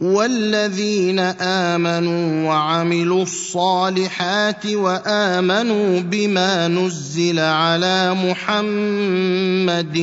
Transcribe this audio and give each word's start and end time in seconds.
والذين 0.00 1.18
امنوا 1.40 2.48
وعملوا 2.48 3.22
الصالحات 3.22 4.66
وامنوا 4.66 6.00
بما 6.00 6.68
نزل 6.68 7.38
على 7.38 8.14
محمد 8.14 9.98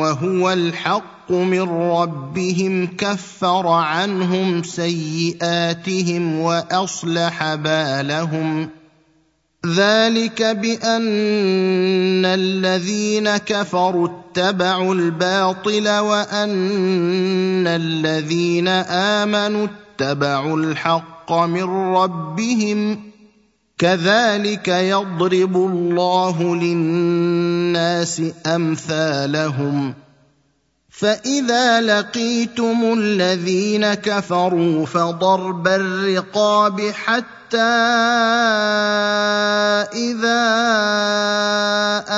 وهو 0.00 0.52
الحق 0.52 1.30
من 1.30 1.68
ربهم 1.70 2.86
كفر 2.98 3.68
عنهم 3.68 4.62
سيئاتهم 4.62 6.40
واصلح 6.40 7.54
بالهم 7.54 8.68
ذلك 9.66 10.42
بان 10.42 12.24
الذين 12.24 13.36
كفروا 13.36 14.08
اتبعوا 14.30 14.94
الباطل 14.94 15.88
وأن 15.88 17.66
الذين 17.66 18.68
آمنوا 19.18 19.66
اتبعوا 19.66 20.56
الحق 20.56 21.32
من 21.32 21.62
ربهم 21.94 23.10
كذلك 23.78 24.68
يضرب 24.68 25.56
الله 25.56 26.56
للناس 26.56 28.22
أمثالهم 28.46 29.94
فإذا 30.90 31.80
لقيتم 31.80 32.92
الذين 32.98 33.94
كفروا 33.94 34.86
فضرب 34.86 35.68
الرقاب 35.68 36.80
حتى 36.80 37.39
حتى 37.50 37.58
إذا 39.98 40.44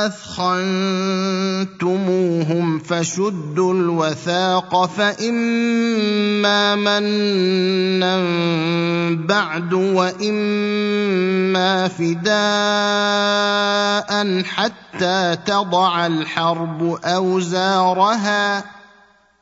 أثخنتموهم 0.06 1.48
فشدوا 2.78 3.74
الوثاق 3.74 4.86
فإما 4.86 6.74
منا 6.76 8.24
بعد 9.26 9.72
وإما 9.72 10.28
فداء 11.88 12.32
حتى 14.42 15.36
تضع 15.46 16.06
الحرب 16.06 16.98
أوزارها 17.04 18.64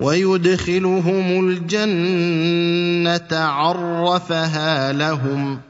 ويدخلهم 0.00 1.48
الجنة 1.48 3.28
عرفها 3.38 4.92
لهم. 4.92 5.60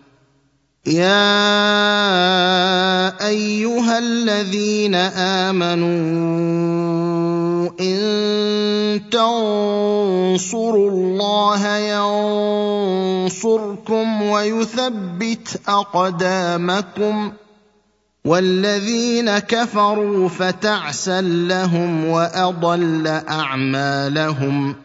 يا 0.87 1.20
أيها 3.27 3.98
الذين 3.98 4.95
آمنوا 5.55 5.91
إن 7.81 8.00
تنصروا 9.10 10.91
الله 10.91 11.76
ينصركم 13.26 14.22
ويثبت 14.22 15.60
أقدامكم 15.69 17.32
والذين 18.25 19.38
كفروا 19.38 20.28
فتعسا 20.28 21.20
لهم 21.20 22.04
وأضل 22.04 23.06
أعمالهم. 23.28 24.76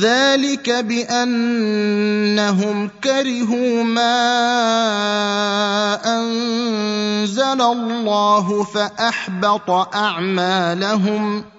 ذلك 0.00 0.70
بأنهم 0.70 1.70
كرهوا 3.04 3.82
ما 3.82 4.14
أنزل 6.04 7.60
الله 7.60 8.64
فأحبط 8.64 9.70
أعمالهم. 9.94 11.53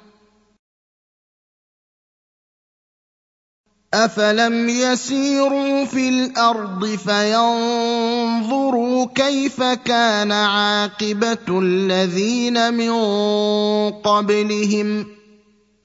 افلم 3.95 4.69
يسيروا 4.69 5.85
في 5.85 6.09
الأرض 6.09 6.85
فينظروا 6.85 8.25
كيف 9.15 9.63
كان 9.63 10.31
عاقبه 10.31 11.59
الذين 11.61 12.73
من 12.73 12.91
قبلهم 13.91 15.05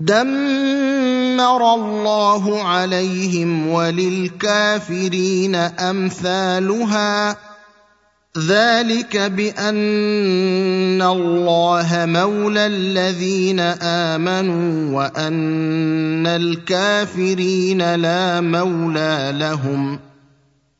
دمر 0.00 1.74
الله 1.74 2.62
عليهم 2.62 3.68
وللكافرين 3.68 5.54
امثالها 5.54 7.36
ذلك 8.38 9.16
بان 9.16 11.02
الله 11.02 11.88
مولى 11.92 12.66
الذين 12.66 13.60
امنوا 13.82 14.96
وان 14.96 16.26
الكافرين 16.26 17.94
لا 17.94 18.40
مولى 18.40 19.32
لهم 19.34 19.98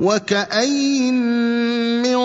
وكاين 0.00 1.14
من 2.02 2.18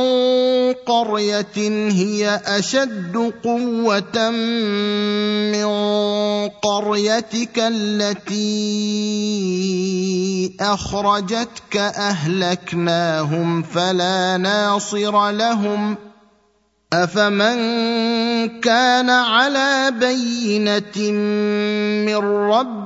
قريه 0.74 1.58
هي 1.92 2.42
اشد 2.46 3.34
قوه 3.44 4.30
من 5.52 5.70
قريتك 6.62 7.58
التي 7.58 8.46
اخرجتك 10.60 11.78
اهلكناهم 11.78 13.64
فلا 13.64 14.38
ناصر 14.38 15.32
لهم 15.32 15.96
افمن 16.94 17.58
كان 18.60 19.10
على 19.10 19.92
بينه 20.00 21.12
من 22.08 22.16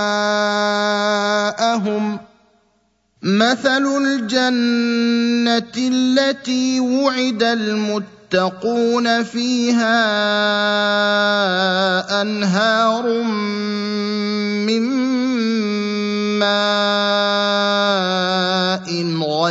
مثل 3.24 3.86
الجنة 4.02 5.74
التي 5.78 6.80
وعد 6.80 7.44
المتقين 7.44 8.13
يتقون 8.34 9.24
فيها 9.24 10.02
أنهار 12.22 13.06
من 14.66 14.84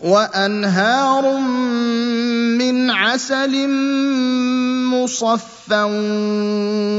وأنهار 0.00 1.40
من 2.56 2.90
عسل 2.90 3.68
مصفى 4.88 5.82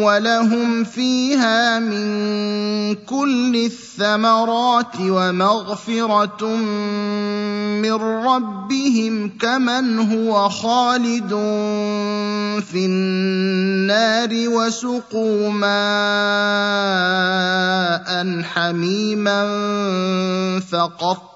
ولهم 0.05 0.83
فيها 0.83 1.79
من 1.79 2.95
كل 2.95 3.55
الثمرات 3.55 4.95
ومغفرة 5.01 6.45
من 7.81 7.93
ربهم 8.25 9.31
كمن 9.39 9.99
هو 9.99 10.49
خالد 10.49 11.29
في 12.71 12.85
النار 12.85 14.29
وسقوا 14.31 15.49
ماء 15.49 15.71
حميما 18.43 19.49
فقط 20.71 21.30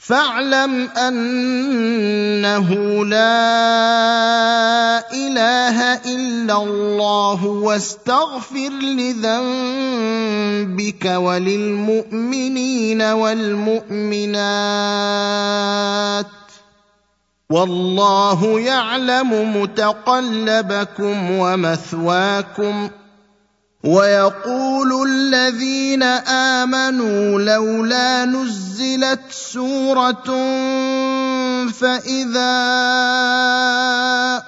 فاعلم 0.00 0.88
أنه 0.96 2.68
لا 3.04 3.52
إله 5.12 5.94
إلا 5.94 6.56
الله 6.62 7.46
واستغفر 7.46 8.70
لذنبك 8.96 9.44
وللمؤمنين 11.04 13.02
والمؤمنات 13.02 14.40
والله 17.50 18.60
يعلم 18.60 19.56
متقلبكم 19.62 21.30
ومثواكم 21.30 22.90
ويقول 23.84 25.08
الذين 25.08 26.02
آمنوا 26.62 27.40
لولا 27.40 28.24
نزلت 28.24 29.20
سورة 29.30 30.24
فاذا 31.68 32.50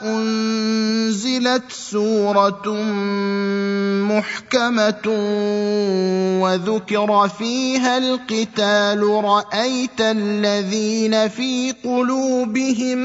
انزلت 0.02 1.72
سوره 1.72 2.62
محكمه 4.08 5.06
وذكر 6.42 7.28
فيها 7.38 7.98
القتال 7.98 9.02
رايت 9.02 10.00
الذين 10.00 11.28
في 11.28 11.74
قلوبهم 11.84 12.98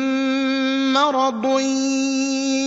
مرض 0.93 1.59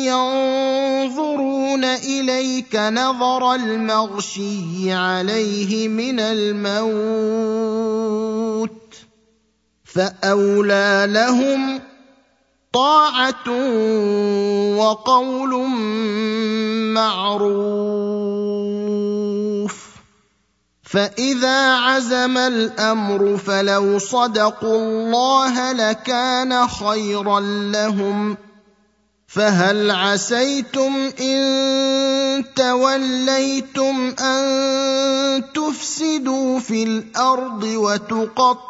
ينظرون 0.06 1.84
اليك 1.84 2.76
نظر 2.76 3.54
المغشي 3.54 4.92
عليه 4.92 5.88
من 5.88 6.20
الموت 6.20 7.50
فاولى 9.94 11.06
لهم 11.08 11.80
طاعه 12.72 13.50
وقول 14.76 15.66
معروف 16.94 18.30
فاذا 20.82 21.74
عزم 21.74 22.38
الامر 22.38 23.36
فلو 23.36 23.98
صدقوا 23.98 24.76
الله 24.76 25.72
لكان 25.72 26.68
خيرا 26.68 27.40
لهم 27.70 28.36
فهل 29.26 29.90
عسيتم 29.90 31.10
ان 31.20 32.44
توليتم 32.56 34.14
ان 34.20 35.42
تفسدوا 35.54 36.58
في 36.58 36.82
الأرض 36.82 37.62
وتقطعوا 37.62 38.69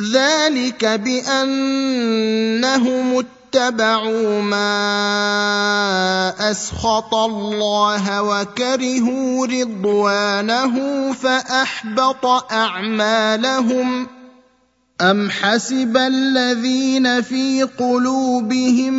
ذلك 0.00 0.84
بأنهم 0.84 1.50
اتبعوا 3.54 4.42
ما 4.42 4.70
أسخط 6.50 7.14
الله 7.14 8.22
وكرهوا 8.22 9.46
رضوانه 9.46 10.74
فأحبط 11.12 12.26
أعمالهم. 12.52 14.06
أم 15.00 15.30
حسب 15.30 15.96
الذين 15.96 17.22
في 17.22 17.62
قلوبهم 17.62 18.96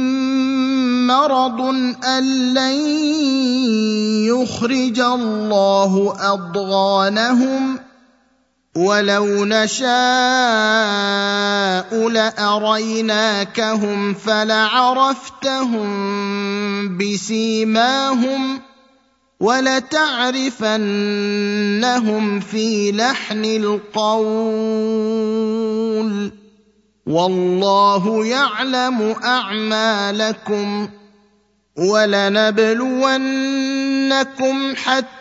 مرض 1.08 1.62
أن 2.06 2.54
لن 2.54 2.74
يخرج 4.26 5.00
الله 5.00 6.16
أضغانهم؟ 6.20 7.80
ولو 8.76 9.46
نشاء 9.46 10.91
لأريناكهم 12.22 14.14
فلعرفتهم 14.14 15.88
بسيماهم 16.98 18.62
ولتعرفنهم 19.40 20.70
في 22.40 22.92
لحن 22.92 23.46
القول 23.46 24.62
والله 27.06 28.26
يعلم 28.26 29.16
أعمالكم 29.24 30.90
ولنبلونكم 31.78 33.16
حتى 34.76 35.21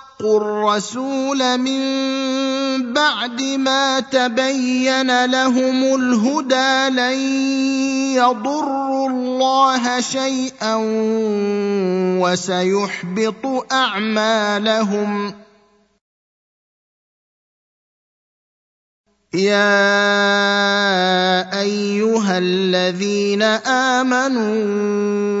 الرسول 0.25 1.57
من 1.57 1.81
بعد 2.93 3.41
ما 3.41 3.99
تبين 3.99 5.25
لهم 5.25 5.95
الهدى 5.95 6.89
لن 6.89 7.19
يضروا 8.15 9.09
الله 9.09 10.01
شيئا 10.01 10.75
وسيحبط 12.21 13.71
أعمالهم. 13.71 15.33
يا 19.33 20.01
أيها 21.61 22.37
الذين 22.37 23.41
آمنوا 24.01 25.40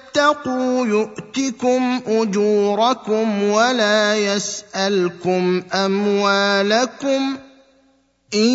يؤتكم 0.87 2.01
أجوركم 2.07 3.43
ولا 3.43 4.15
يسألكم 4.15 5.63
أموالكم 5.73 7.37
إن 8.33 8.51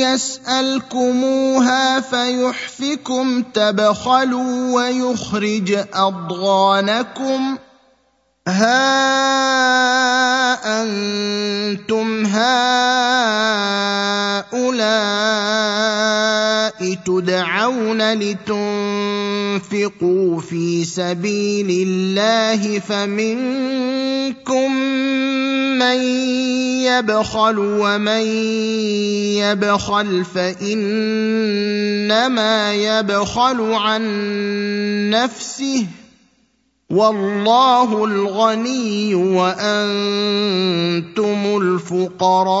يسألكموها 0.00 2.00
فيحفكم 2.00 3.42
تبخلوا 3.42 4.74
ويخرج 4.74 5.78
أضغانكم 5.94 7.58
ها 8.48 8.80
أنتم 10.82 12.26
هؤلاء 12.26 12.90
تدعون 17.06 18.12
لتنفقوا 18.12 18.89
في 20.40 20.84
سبيل 20.84 21.88
الله 21.88 22.78
فمنكم 22.78 24.72
من 25.78 26.00
يبخل 26.84 27.58
ومن 27.58 28.26
يبخل 29.40 30.24
فانما 30.24 31.34
يبخل 32.74 33.72
عن 33.72 34.02
نفسه 35.10 35.86
والله 36.90 38.04
الغني 38.04 39.14
وأنتم 39.14 39.90
الفقراء 41.62 42.60